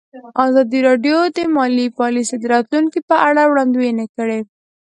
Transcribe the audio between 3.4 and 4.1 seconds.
وړاندوینې